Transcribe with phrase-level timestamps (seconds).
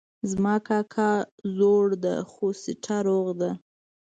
[0.31, 1.09] زما کاکا
[1.57, 3.51] زوړ ده خو سټه روغ ده